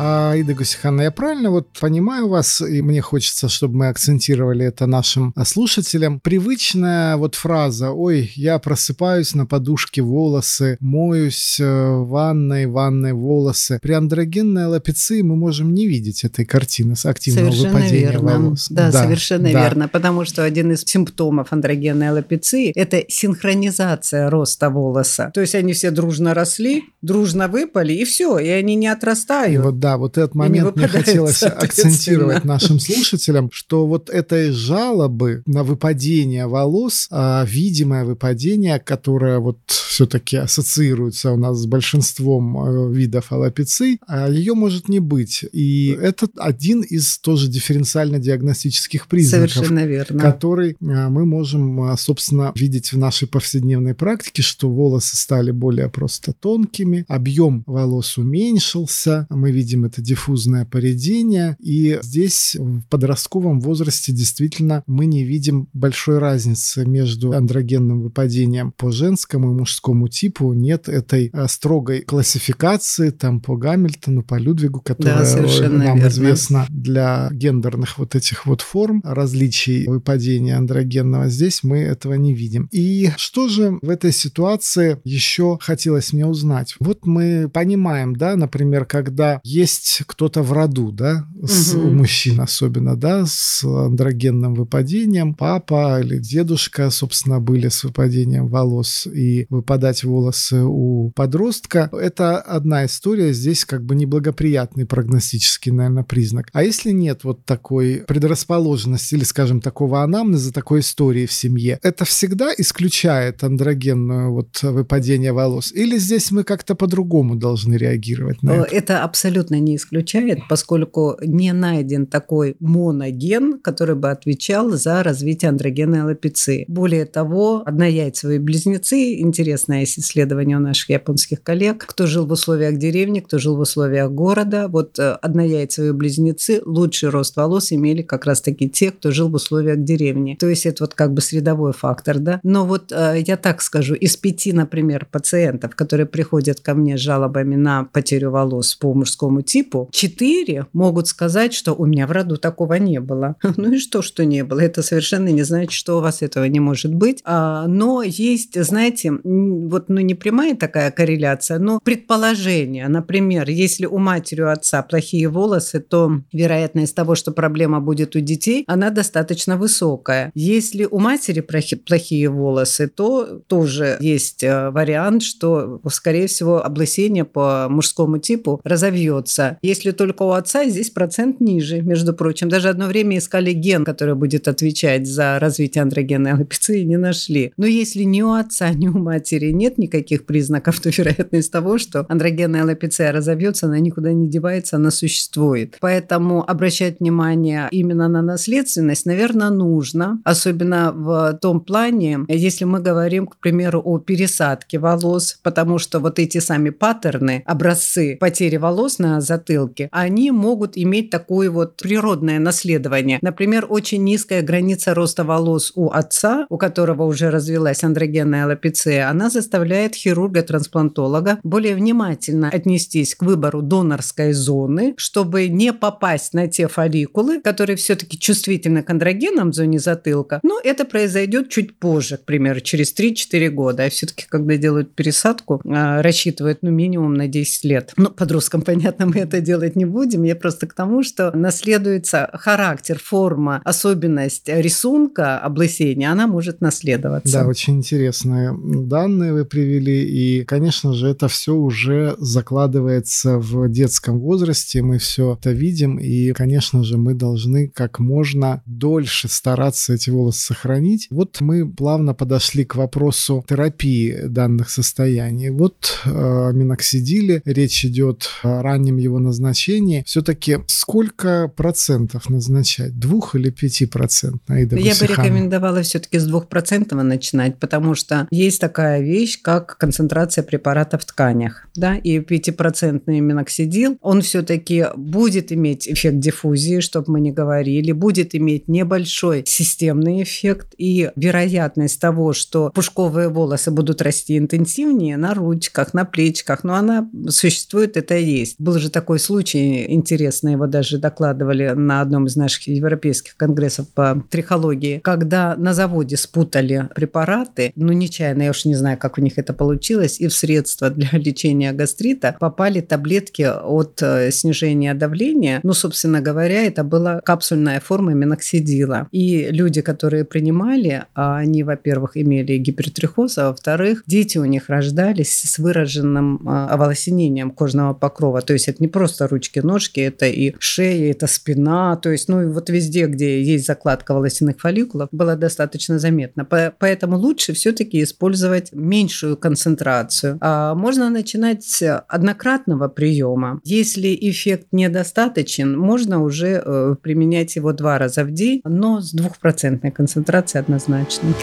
Аида 0.00 0.54
Гусиханна, 0.54 1.02
я 1.02 1.10
правильно 1.10 1.50
вот 1.50 1.70
понимаю 1.80 2.28
вас, 2.28 2.60
и 2.60 2.82
мне 2.82 3.00
хочется, 3.00 3.48
чтобы 3.48 3.78
мы 3.78 3.88
акцентировали 3.88 4.64
это 4.64 4.86
нашим 4.86 5.34
слушателям. 5.44 6.20
Привычная 6.20 7.16
вот 7.16 7.34
фраза 7.34 7.90
«Ой, 7.90 8.30
я 8.36 8.60
просыпаюсь 8.60 9.34
на 9.34 9.44
подушке 9.44 10.00
волосы, 10.02 10.76
моюсь 10.78 11.58
э, 11.58 11.64
в 11.64 12.08
ванной, 12.10 12.66
ванной 12.66 13.12
волосы». 13.12 13.80
При 13.82 13.92
андрогенной 13.92 14.66
аллопеции 14.66 15.22
мы 15.22 15.34
можем 15.34 15.74
не 15.74 15.88
видеть 15.88 16.22
этой 16.22 16.44
картины 16.44 16.94
с 16.94 17.04
активного 17.04 17.50
совершенно 17.50 17.74
выпадения 17.74 18.10
верно. 18.12 18.38
волос. 18.38 18.66
Да, 18.70 18.92
да 18.92 19.02
совершенно 19.02 19.52
да. 19.52 19.64
верно, 19.64 19.88
потому 19.88 20.24
что 20.24 20.44
один 20.44 20.70
из 20.70 20.82
симптомов 20.84 21.52
андрогенной 21.52 22.10
аллопеции– 22.10 22.70
это 22.76 23.02
синхронизация 23.08 24.30
роста 24.30 24.70
волоса. 24.70 25.32
То 25.34 25.40
есть 25.40 25.56
они 25.56 25.72
все 25.72 25.90
дружно 25.90 26.34
росли, 26.34 26.84
дружно 27.02 27.48
выпали, 27.48 27.94
и 27.94 28.04
все, 28.04 28.38
и 28.38 28.48
они 28.48 28.76
не 28.76 28.86
отрастают. 28.86 29.64
Вот 29.64 29.80
да, 29.80 29.87
вот 29.96 30.18
этот 30.18 30.34
момент 30.34 30.76
мне 30.76 30.88
хотелось 30.88 31.42
акцентировать 31.42 32.44
нашим 32.44 32.80
слушателям, 32.80 33.50
что 33.52 33.86
вот 33.86 34.10
этой 34.10 34.50
жалобы 34.50 35.42
на 35.46 35.64
выпадение 35.64 36.46
волос, 36.46 37.08
а, 37.10 37.44
видимое 37.46 38.04
выпадение, 38.04 38.78
которое 38.78 39.38
вот 39.38 39.58
все-таки 39.98 40.36
ассоциируется 40.36 41.32
у 41.32 41.36
нас 41.36 41.58
с 41.58 41.66
большинством 41.66 42.56
э, 42.56 42.94
видов 42.94 43.32
аллопеции, 43.32 43.98
а 44.06 44.30
ее 44.30 44.54
может 44.54 44.88
не 44.88 45.00
быть. 45.00 45.44
И 45.50 45.88
это 46.00 46.28
один 46.36 46.82
из 46.82 47.18
тоже 47.18 47.48
дифференциально-диагностических 47.48 49.08
признаков, 49.08 49.50
Совершенно 49.50 49.84
верно. 49.86 50.20
который 50.20 50.76
а, 50.80 51.08
мы 51.08 51.26
можем, 51.26 51.80
а, 51.80 51.96
собственно, 51.96 52.52
видеть 52.54 52.92
в 52.92 52.96
нашей 52.96 53.26
повседневной 53.26 53.96
практике, 53.96 54.42
что 54.42 54.70
волосы 54.70 55.16
стали 55.16 55.50
более 55.50 55.88
просто 55.88 56.32
тонкими, 56.32 57.04
объем 57.08 57.64
волос 57.66 58.18
уменьшился, 58.18 59.26
мы 59.30 59.50
видим 59.50 59.84
это 59.84 60.00
диффузное 60.00 60.64
поредение. 60.64 61.56
И 61.58 61.98
здесь 62.02 62.54
в 62.56 62.82
подростковом 62.88 63.60
возрасте 63.60 64.12
действительно 64.12 64.84
мы 64.86 65.06
не 65.06 65.24
видим 65.24 65.68
большой 65.72 66.18
разницы 66.18 66.86
между 66.86 67.32
андрогенным 67.32 68.00
выпадением 68.00 68.70
по 68.70 68.92
женскому 68.92 69.50
и 69.50 69.58
мужскому 69.58 69.87
типу. 70.08 70.52
Нет 70.52 70.88
этой 70.88 71.30
а, 71.32 71.48
строгой 71.48 72.02
классификации 72.02 73.10
там 73.10 73.40
по 73.40 73.56
Гамильтону, 73.56 74.22
по 74.22 74.36
Людвигу, 74.38 74.80
которая 74.80 75.24
да, 75.24 75.68
нам 75.68 75.96
верно. 75.96 76.08
известна 76.08 76.66
для 76.68 77.28
гендерных 77.32 77.98
вот 77.98 78.14
этих 78.14 78.46
вот 78.46 78.60
форм 78.60 79.02
различий 79.04 79.86
выпадения 79.86 80.56
андрогенного. 80.56 81.28
Здесь 81.28 81.62
мы 81.62 81.78
этого 81.78 82.14
не 82.14 82.34
видим. 82.34 82.68
И 82.70 83.10
что 83.16 83.48
же 83.48 83.78
в 83.82 83.88
этой 83.88 84.12
ситуации 84.12 85.00
еще 85.04 85.58
хотелось 85.60 86.12
мне 86.12 86.26
узнать? 86.26 86.74
Вот 86.80 87.06
мы 87.06 87.48
понимаем, 87.52 88.16
да, 88.16 88.36
например, 88.36 88.84
когда 88.84 89.40
есть 89.44 90.02
кто-то 90.06 90.42
в 90.42 90.52
роду, 90.52 90.92
да, 90.92 91.26
с, 91.42 91.74
угу. 91.74 91.88
у 91.88 91.90
мужчин 91.90 92.40
особенно, 92.40 92.96
да, 92.96 93.24
с 93.26 93.64
андрогенным 93.64 94.54
выпадением. 94.54 95.34
Папа 95.34 96.00
или 96.00 96.18
дедушка, 96.18 96.90
собственно, 96.90 97.40
были 97.40 97.68
с 97.68 97.84
выпадением 97.84 98.48
волос 98.48 99.06
и 99.06 99.46
выпадать 99.78 100.02
волосы 100.02 100.64
у 100.64 101.12
подростка. 101.14 101.88
Это 101.92 102.38
одна 102.38 102.84
история, 102.84 103.32
здесь 103.32 103.64
как 103.64 103.84
бы 103.84 103.94
неблагоприятный 103.94 104.86
прогностический, 104.86 105.70
наверное, 105.70 106.02
признак. 106.02 106.48
А 106.52 106.64
если 106.64 106.90
нет 106.90 107.22
вот 107.22 107.44
такой 107.44 108.02
предрасположенности 108.06 109.14
или, 109.14 109.24
скажем, 109.24 109.60
такого 109.60 110.02
анамнеза, 110.02 110.52
такой 110.52 110.80
истории 110.80 111.26
в 111.26 111.32
семье, 111.32 111.78
это 111.82 112.04
всегда 112.04 112.50
исключает 112.58 113.44
андрогенную 113.44 114.32
вот 114.32 114.60
выпадение 114.62 115.32
волос? 115.32 115.72
Или 115.72 115.98
здесь 115.98 116.32
мы 116.32 116.42
как-то 116.42 116.74
по-другому 116.74 117.36
должны 117.36 117.74
реагировать 117.74 118.42
на 118.42 118.50
это? 118.50 118.74
Это 118.74 119.04
абсолютно 119.04 119.60
не 119.60 119.76
исключает, 119.76 120.40
поскольку 120.48 121.16
не 121.22 121.52
найден 121.52 122.06
такой 122.06 122.56
моноген, 122.58 123.60
который 123.60 123.94
бы 123.94 124.10
отвечал 124.10 124.70
за 124.70 125.04
развитие 125.04 125.50
андрогенной 125.50 126.02
аллопеции. 126.02 126.64
Более 126.66 127.04
того, 127.04 127.62
однояйцевые 127.64 128.40
близнецы, 128.40 129.20
интересное 129.58 129.84
исследование 129.84 130.56
у 130.56 130.60
наших 130.60 130.90
японских 130.90 131.42
коллег, 131.42 131.84
кто 131.86 132.06
жил 132.06 132.26
в 132.26 132.32
условиях 132.32 132.78
деревни, 132.78 133.20
кто 133.20 133.38
жил 133.38 133.56
в 133.56 133.60
условиях 133.60 134.10
города, 134.10 134.68
вот 134.68 134.98
э, 134.98 135.12
однояйцевые 135.20 135.92
близнецы 135.92 136.62
лучший 136.64 137.08
рост 137.08 137.36
волос 137.36 137.72
имели 137.72 138.02
как 138.02 138.24
раз-таки 138.24 138.68
те, 138.68 138.90
кто 138.92 139.10
жил 139.10 139.28
в 139.28 139.34
условиях 139.34 139.82
деревни. 139.82 140.36
То 140.38 140.48
есть 140.48 140.66
это 140.66 140.84
вот 140.84 140.94
как 140.94 141.12
бы 141.12 141.20
средовой 141.20 141.72
фактор, 141.72 142.18
да. 142.18 142.40
Но 142.44 142.64
вот 142.64 142.92
э, 142.92 143.22
я 143.26 143.36
так 143.36 143.60
скажу, 143.62 143.94
из 143.94 144.16
пяти, 144.16 144.52
например, 144.52 145.06
пациентов, 145.10 145.74
которые 145.74 146.06
приходят 146.06 146.60
ко 146.60 146.74
мне 146.74 146.96
с 146.96 147.00
жалобами 147.00 147.56
на 147.56 147.84
потерю 147.84 148.30
волос 148.30 148.76
по 148.76 148.94
мужскому 148.94 149.42
типу, 149.42 149.88
4 149.90 150.66
могут 150.72 151.08
сказать, 151.08 151.52
что 151.52 151.74
у 151.74 151.84
меня 151.84 152.06
в 152.06 152.12
роду 152.12 152.36
такого 152.36 152.74
не 152.74 153.00
было. 153.00 153.34
Ну 153.58 153.72
и 153.72 153.78
что, 153.78 154.02
что 154.02 154.24
не 154.24 154.44
было? 154.44 154.60
Это 154.60 154.82
совершенно 154.82 155.28
не 155.28 155.42
значит, 155.42 155.72
что 155.72 155.98
у 155.98 156.00
вас 156.00 156.22
этого 156.22 156.44
не 156.44 156.60
может 156.60 156.94
быть. 156.94 157.22
А, 157.24 157.66
но 157.66 158.02
есть, 158.02 158.62
знаете, 158.62 159.12
вот 159.48 159.88
ну 159.88 160.00
не 160.00 160.14
прямая 160.14 160.54
такая 160.56 160.90
корреляция, 160.90 161.58
но 161.58 161.80
предположение. 161.82 162.88
Например, 162.88 163.48
если 163.48 163.86
у 163.86 163.98
матери 163.98 164.42
у 164.42 164.48
отца 164.48 164.82
плохие 164.82 165.28
волосы, 165.28 165.80
то 165.80 166.20
вероятность 166.32 166.94
того, 166.94 167.14
что 167.14 167.32
проблема 167.32 167.80
будет 167.80 168.16
у 168.16 168.20
детей, 168.20 168.64
она 168.66 168.90
достаточно 168.90 169.56
высокая. 169.56 170.30
Если 170.34 170.84
у 170.84 170.98
матери 170.98 171.40
плохие 171.40 172.28
волосы, 172.28 172.88
то 172.88 173.40
тоже 173.46 173.96
есть 174.00 174.42
э, 174.42 174.70
вариант, 174.70 175.22
что, 175.22 175.80
скорее 175.90 176.26
всего, 176.26 176.64
облысение 176.64 177.24
по 177.24 177.66
мужскому 177.68 178.18
типу 178.18 178.60
разовьется. 178.64 179.58
Если 179.62 179.90
только 179.90 180.22
у 180.22 180.30
отца, 180.30 180.64
здесь 180.64 180.90
процент 180.90 181.40
ниже, 181.40 181.82
между 181.82 182.14
прочим. 182.14 182.48
Даже 182.48 182.68
одно 182.68 182.86
время 182.86 183.18
искали 183.18 183.52
ген, 183.52 183.84
который 183.84 184.14
будет 184.14 184.48
отвечать 184.48 185.06
за 185.06 185.38
развитие 185.38 185.82
андрогенной 185.82 186.32
аллопеции, 186.32 186.82
не 186.82 186.96
нашли. 186.96 187.52
Но 187.56 187.66
если 187.66 188.02
ни 188.02 188.22
у 188.22 188.32
отца, 188.32 188.70
ни 188.70 188.88
у 188.88 188.98
матери 188.98 189.37
нет 189.46 189.78
никаких 189.78 190.26
признаков, 190.26 190.80
то 190.82 190.90
вероятность 190.90 191.52
того, 191.52 191.78
что 191.78 192.06
андрогенная 192.08 192.62
аллопеция 192.62 193.12
разовьется, 193.12 193.66
она 193.66 193.78
никуда 193.78 194.12
не 194.12 194.28
девается, 194.28 194.76
она 194.76 194.90
существует. 194.90 195.76
Поэтому 195.80 196.48
обращать 196.48 197.00
внимание 197.00 197.68
именно 197.70 198.08
на 198.08 198.22
наследственность, 198.22 199.06
наверное, 199.06 199.50
нужно, 199.50 200.20
особенно 200.24 200.92
в 200.92 201.38
том 201.40 201.60
плане, 201.60 202.20
если 202.28 202.64
мы 202.64 202.80
говорим, 202.80 203.26
к 203.26 203.36
примеру, 203.36 203.82
о 203.84 203.98
пересадке 203.98 204.78
волос, 204.78 205.38
потому 205.42 205.78
что 205.78 206.00
вот 206.00 206.18
эти 206.18 206.38
сами 206.38 206.70
паттерны, 206.70 207.42
образцы 207.46 208.16
потери 208.20 208.56
волос 208.56 208.98
на 208.98 209.20
затылке, 209.20 209.88
они 209.92 210.30
могут 210.30 210.76
иметь 210.76 211.10
такое 211.10 211.50
вот 211.50 211.76
природное 211.76 212.38
наследование. 212.38 213.18
Например, 213.22 213.66
очень 213.68 214.04
низкая 214.04 214.42
граница 214.42 214.94
роста 214.94 215.24
волос 215.24 215.72
у 215.74 215.90
отца, 215.90 216.46
у 216.48 216.58
которого 216.58 217.04
уже 217.04 217.30
развилась 217.30 217.84
андрогенная 217.84 218.44
аллопеция, 218.44 219.08
она 219.08 219.27
заставляет 219.30 219.94
хирурга-трансплантолога 219.94 221.38
более 221.42 221.74
внимательно 221.74 222.48
отнестись 222.48 223.14
к 223.14 223.22
выбору 223.22 223.62
донорской 223.62 224.32
зоны, 224.32 224.94
чтобы 224.96 225.48
не 225.48 225.72
попасть 225.72 226.34
на 226.34 226.48
те 226.48 226.68
фолликулы, 226.68 227.40
которые 227.40 227.76
все-таки 227.76 228.18
чувствительны 228.18 228.82
к 228.82 228.90
андрогенам 228.90 229.50
в 229.50 229.54
зоне 229.54 229.78
затылка. 229.78 230.40
Но 230.42 230.60
это 230.62 230.84
произойдет 230.84 231.48
чуть 231.48 231.76
позже, 231.78 232.16
к 232.16 232.24
примеру, 232.24 232.60
через 232.60 232.94
3-4 232.94 233.48
года. 233.50 233.84
А 233.84 233.90
все-таки, 233.90 234.24
когда 234.28 234.56
делают 234.56 234.94
пересадку, 234.94 235.60
а, 235.64 236.02
рассчитывают 236.02 236.58
ну, 236.62 236.70
минимум 236.70 237.14
на 237.14 237.28
10 237.28 237.64
лет. 237.64 237.92
Но 237.96 238.10
подросткам, 238.10 238.62
понятно, 238.62 239.06
мы 239.06 239.16
это 239.16 239.40
делать 239.40 239.76
не 239.76 239.84
будем. 239.84 240.22
Я 240.22 240.36
просто 240.36 240.66
к 240.66 240.74
тому, 240.74 241.02
что 241.02 241.36
наследуется 241.36 242.30
характер, 242.34 242.98
форма, 243.02 243.60
особенность 243.64 244.48
рисунка 244.48 245.38
облысения, 245.38 246.10
она 246.10 246.26
может 246.26 246.60
наследоваться. 246.60 247.32
Да, 247.32 247.46
очень 247.46 247.76
интересные 247.76 248.56
данные 248.58 249.17
вы 249.18 249.44
привели. 249.44 250.04
И, 250.04 250.44
конечно 250.44 250.92
же, 250.92 251.08
это 251.08 251.28
все 251.28 251.54
уже 251.54 252.16
закладывается 252.18 253.38
в 253.38 253.68
детском 253.68 254.18
возрасте. 254.18 254.82
Мы 254.82 254.98
все 254.98 255.34
это 255.34 255.52
видим. 255.52 255.98
И, 255.98 256.32
конечно 256.32 256.84
же, 256.84 256.96
мы 256.98 257.14
должны 257.14 257.68
как 257.68 257.98
можно 257.98 258.62
дольше 258.66 259.28
стараться 259.28 259.94
эти 259.94 260.10
волосы 260.10 260.46
сохранить. 260.46 261.08
Вот 261.10 261.40
мы 261.40 261.68
плавно 261.68 262.14
подошли 262.14 262.64
к 262.64 262.74
вопросу 262.74 263.44
терапии 263.48 264.26
данных 264.26 264.70
состояний. 264.70 265.50
Вот 265.50 266.00
э, 266.04 266.52
миноксидиле, 266.52 267.42
речь 267.44 267.84
идет 267.84 268.28
о 268.42 268.62
раннем 268.62 268.96
его 268.96 269.18
назначении. 269.18 270.02
Все-таки 270.06 270.58
сколько 270.66 271.52
процентов 271.54 272.30
назначать? 272.30 272.98
Двух 272.98 273.34
или 273.34 273.50
пяти 273.50 273.86
процентов? 273.86 274.40
Я 274.48 274.66
бы 274.66 275.06
рекомендовала 275.06 275.82
все-таки 275.82 276.18
с 276.18 276.26
двух 276.26 276.48
процентов 276.48 277.02
начинать, 277.02 277.58
потому 277.58 277.94
что 277.94 278.26
есть 278.30 278.60
такая 278.60 279.00
вещь, 279.08 279.40
как 279.42 279.76
концентрация 279.78 280.44
препарата 280.44 280.98
в 280.98 281.04
тканях. 281.04 281.66
Да? 281.74 281.96
И 281.96 282.20
пятипроцентный 282.20 283.20
миноксидил, 283.20 283.98
он 284.00 284.22
все-таки 284.22 284.86
будет 284.96 285.52
иметь 285.52 285.88
эффект 285.88 286.18
диффузии, 286.18 286.80
чтобы 286.80 287.12
мы 287.12 287.20
не 287.20 287.32
говорили, 287.32 287.92
будет 287.92 288.34
иметь 288.34 288.68
небольшой 288.68 289.44
системный 289.46 290.22
эффект 290.22 290.74
и 290.78 291.10
вероятность 291.16 292.00
того, 292.00 292.32
что 292.32 292.70
пушковые 292.70 293.28
волосы 293.28 293.70
будут 293.70 294.02
расти 294.02 294.38
интенсивнее 294.38 295.16
на 295.16 295.34
ручках, 295.34 295.94
на 295.94 296.04
плечиках, 296.04 296.64
но 296.64 296.74
она 296.74 297.08
существует, 297.28 297.96
это 297.96 298.16
есть. 298.16 298.56
Был 298.58 298.78
же 298.78 298.90
такой 298.90 299.18
случай 299.18 299.86
интересный, 299.92 300.52
его 300.52 300.66
даже 300.66 300.98
докладывали 300.98 301.68
на 301.70 302.00
одном 302.00 302.26
из 302.26 302.36
наших 302.36 302.68
европейских 302.68 303.36
конгрессов 303.36 303.88
по 303.88 304.22
трихологии, 304.30 305.00
когда 305.02 305.56
на 305.56 305.72
заводе 305.74 306.16
спутали 306.16 306.88
препараты, 306.94 307.72
ну 307.76 307.92
нечаянно, 307.92 308.42
я 308.42 308.50
уж 308.50 308.64
не 308.64 308.74
знаю, 308.74 308.97
как 308.98 309.18
у 309.18 309.20
них 309.20 309.38
это 309.38 309.52
получилось, 309.52 310.20
и 310.20 310.26
в 310.26 310.32
средства 310.32 310.90
для 310.98 311.10
лечения 311.12 311.72
гастрита 311.72 312.36
попали 312.38 312.80
таблетки 312.80 313.42
от 313.42 314.02
э, 314.02 314.30
снижения 314.30 314.94
давления. 314.94 315.60
Ну, 315.62 315.72
собственно 315.72 316.20
говоря, 316.20 316.64
это 316.64 316.84
была 316.84 317.20
капсульная 317.20 317.80
форма 317.80 318.12
миноксидила. 318.12 319.08
И 319.12 319.48
люди, 319.50 319.80
которые 319.80 320.24
принимали, 320.24 321.04
а 321.14 321.38
они, 321.38 321.62
во-первых, 321.62 322.16
имели 322.16 322.56
гипертрихоз, 322.58 323.38
а 323.38 323.48
во-вторых, 323.50 324.02
дети 324.06 324.38
у 324.38 324.44
них 324.44 324.68
рождались 324.68 325.42
с 325.42 325.58
выраженным 325.58 326.42
а, 326.46 326.68
оволосенением 326.68 327.50
кожного 327.50 327.94
покрова. 327.94 328.42
То 328.42 328.52
есть 328.52 328.68
это 328.68 328.82
не 328.82 328.88
просто 328.88 329.28
ручки-ножки, 329.28 330.00
это 330.00 330.26
и 330.26 330.54
шея, 330.58 331.10
это 331.10 331.26
спина. 331.26 331.96
То 331.96 332.10
есть, 332.10 332.28
ну 332.28 332.42
и 332.42 332.46
вот 332.46 332.70
везде, 332.70 333.06
где 333.06 333.42
есть 333.42 333.66
закладка 333.66 334.14
волосяных 334.14 334.60
фолликулов, 334.60 335.08
было 335.12 335.36
достаточно 335.36 335.98
заметно. 335.98 336.44
Поэтому 336.44 337.16
лучше 337.16 337.52
все-таки 337.52 338.02
использовать 338.02 338.72
меньшую 338.88 339.36
концентрацию. 339.36 340.38
А 340.40 340.74
можно 340.74 341.10
начинать 341.10 341.64
с 341.64 341.98
однократного 342.08 342.88
приема. 342.88 343.60
Если 343.64 344.16
эффект 344.20 344.68
недостаточен, 344.72 345.78
можно 345.78 346.22
уже 346.22 346.62
э, 346.64 346.96
применять 347.02 347.56
его 347.56 347.72
два 347.72 347.98
раза 347.98 348.24
в 348.24 348.32
день, 348.32 348.60
но 348.64 349.00
с 349.00 349.12
двухпроцентной 349.12 349.90
концентрацией 349.90 350.62
однозначно. 350.62 351.34